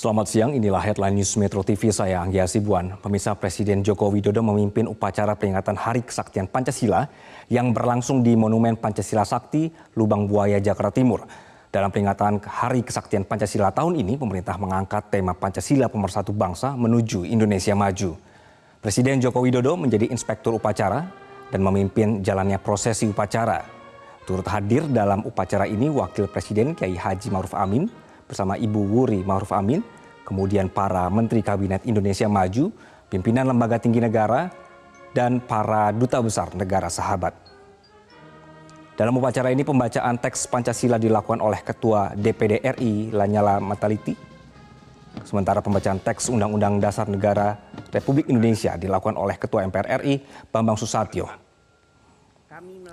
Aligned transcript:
Selamat 0.00 0.32
siang, 0.32 0.56
inilah 0.56 0.80
headline 0.80 1.20
news 1.20 1.36
Metro 1.36 1.60
TV 1.60 1.92
saya 1.92 2.24
Anggia 2.24 2.48
Sibuan. 2.48 2.96
Pemirsa 3.04 3.36
Presiden 3.36 3.84
Joko 3.84 4.08
Widodo 4.08 4.40
memimpin 4.40 4.88
upacara 4.88 5.36
peringatan 5.36 5.76
Hari 5.76 6.00
Kesaktian 6.08 6.48
Pancasila 6.48 7.04
yang 7.52 7.76
berlangsung 7.76 8.24
di 8.24 8.32
Monumen 8.32 8.80
Pancasila 8.80 9.28
Sakti, 9.28 9.68
Lubang 10.00 10.24
Buaya, 10.24 10.56
Jakarta 10.56 10.96
Timur. 10.96 11.28
Dalam 11.68 11.92
peringatan 11.92 12.40
Hari 12.40 12.80
Kesaktian 12.80 13.28
Pancasila 13.28 13.76
tahun 13.76 14.00
ini, 14.00 14.16
pemerintah 14.16 14.56
mengangkat 14.56 15.12
tema 15.12 15.36
Pancasila 15.36 15.92
pemersatu 15.92 16.32
bangsa 16.32 16.72
menuju 16.80 17.28
Indonesia 17.28 17.76
maju. 17.76 18.16
Presiden 18.80 19.20
Joko 19.20 19.44
Widodo 19.44 19.76
menjadi 19.76 20.08
inspektur 20.08 20.56
upacara 20.56 21.12
dan 21.52 21.60
memimpin 21.60 22.24
jalannya 22.24 22.56
prosesi 22.56 23.04
upacara. 23.04 23.68
Turut 24.24 24.48
hadir 24.48 24.80
dalam 24.88 25.28
upacara 25.28 25.68
ini 25.68 25.92
Wakil 25.92 26.24
Presiden 26.32 26.72
Kiai 26.72 26.96
Haji 26.96 27.28
Maruf 27.28 27.52
Amin, 27.52 27.84
bersama 28.30 28.54
Ibu 28.54 28.78
Wuri 28.78 29.26
Ma'ruf 29.26 29.50
Amin, 29.50 29.82
kemudian 30.22 30.70
para 30.70 31.10
Menteri 31.10 31.42
Kabinet 31.42 31.82
Indonesia 31.82 32.30
Maju, 32.30 32.70
pimpinan 33.10 33.50
lembaga 33.50 33.82
tinggi 33.82 33.98
negara, 33.98 34.54
dan 35.10 35.42
para 35.42 35.90
duta 35.90 36.22
besar 36.22 36.54
negara 36.54 36.86
sahabat. 36.86 37.34
Dalam 38.94 39.16
upacara 39.16 39.50
ini 39.50 39.66
pembacaan 39.66 40.20
teks 40.20 40.46
Pancasila 40.46 41.00
dilakukan 41.00 41.40
oleh 41.40 41.58
Ketua 41.64 42.14
DPD 42.14 42.62
RI 42.78 43.10
Lanyala 43.10 43.58
Mataliti. 43.58 44.14
Sementara 45.26 45.58
pembacaan 45.64 45.98
teks 45.98 46.30
Undang-Undang 46.30 46.78
Dasar 46.78 47.10
Negara 47.10 47.58
Republik 47.90 48.30
Indonesia 48.30 48.76
dilakukan 48.76 49.18
oleh 49.18 49.34
Ketua 49.40 49.66
MPR 49.66 50.04
RI 50.04 50.22
Bambang 50.52 50.78
Susatyo. 50.78 51.26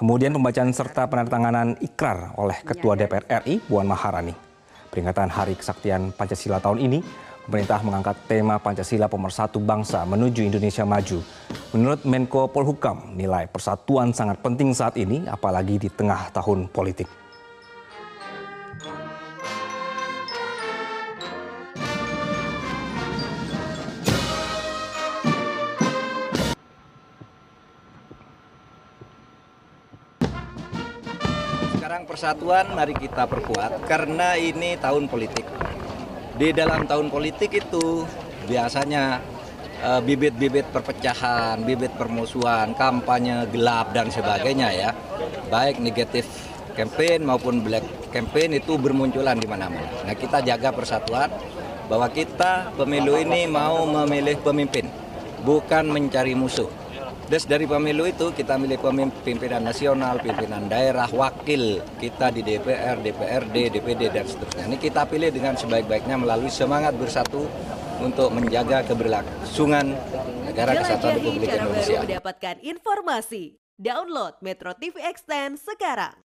Kemudian 0.00 0.32
pembacaan 0.32 0.72
serta 0.72 1.04
penandatanganan 1.04 1.76
ikrar 1.84 2.32
oleh 2.40 2.56
Ketua 2.64 2.96
DPR 2.96 3.44
RI 3.44 3.60
Puan 3.60 3.84
Maharani. 3.84 4.49
Peringatan 4.90 5.30
Hari 5.30 5.54
Kesaktian 5.54 6.10
Pancasila 6.10 6.58
tahun 6.58 6.82
ini, 6.82 6.98
pemerintah 7.46 7.78
mengangkat 7.86 8.18
tema 8.26 8.58
Pancasila 8.58 9.06
pemersatu 9.06 9.62
bangsa 9.62 10.02
menuju 10.02 10.50
Indonesia 10.50 10.82
maju. 10.82 11.22
Menurut 11.70 12.02
Menko 12.02 12.50
Polhukam, 12.50 13.14
nilai 13.14 13.46
persatuan 13.46 14.10
sangat 14.10 14.42
penting 14.42 14.74
saat 14.74 14.98
ini, 14.98 15.30
apalagi 15.30 15.78
di 15.78 15.86
tengah 15.86 16.34
tahun 16.34 16.66
politik. 16.74 17.19
Sekarang 31.90 32.06
persatuan 32.06 32.70
mari 32.70 32.94
kita 32.94 33.26
perkuat 33.26 33.82
karena 33.90 34.38
ini 34.38 34.78
tahun 34.78 35.10
politik. 35.10 35.42
Di 36.38 36.54
dalam 36.54 36.86
tahun 36.86 37.10
politik 37.10 37.50
itu 37.50 38.06
biasanya 38.46 39.18
eh, 39.82 39.98
bibit-bibit 39.98 40.70
perpecahan, 40.70 41.58
bibit 41.66 41.90
permusuhan, 41.98 42.78
kampanye 42.78 43.42
gelap 43.50 43.90
dan 43.90 44.06
sebagainya 44.06 44.70
ya. 44.70 44.94
Baik 45.50 45.82
negatif 45.82 46.30
campaign 46.78 47.26
maupun 47.26 47.58
black 47.58 47.82
campaign 48.14 48.62
itu 48.62 48.78
bermunculan 48.78 49.34
di 49.34 49.50
mana-mana. 49.50 49.90
Nah, 50.06 50.14
kita 50.14 50.46
jaga 50.46 50.70
persatuan 50.70 51.26
bahwa 51.90 52.06
kita 52.06 52.70
pemilu 52.78 53.18
ini 53.18 53.50
mau 53.50 53.82
memilih 53.82 54.38
pemimpin, 54.38 54.86
bukan 55.42 55.90
mencari 55.90 56.38
musuh. 56.38 56.70
Des 57.30 57.46
dari 57.46 57.62
pemilu 57.62 58.10
itu 58.10 58.34
kita 58.34 58.58
milih 58.58 58.82
pimpinan 59.22 59.62
nasional, 59.62 60.18
pimpinan 60.18 60.66
daerah, 60.66 61.06
wakil 61.14 61.78
kita 62.02 62.34
di 62.34 62.42
DPR, 62.42 62.98
DPRD, 62.98 63.70
DPD 63.70 64.10
dan 64.10 64.26
seterusnya. 64.26 64.66
Ini 64.66 64.74
kita 64.82 65.06
pilih 65.06 65.30
dengan 65.30 65.54
sebaik-baiknya 65.54 66.18
melalui 66.18 66.50
semangat 66.50 66.90
bersatu 66.98 67.46
untuk 68.02 68.34
menjaga 68.34 68.82
keberlangsungan 68.82 69.94
negara 70.42 70.74
kesatuan 70.74 71.22
Republik 71.22 71.54
Indonesia. 71.54 72.02
mendapatkan 72.02 72.56
informasi. 72.66 73.62
Download 73.78 74.34
Metro 74.42 74.74
TV 74.74 74.98
Extend 74.98 75.62
sekarang. 75.62 76.29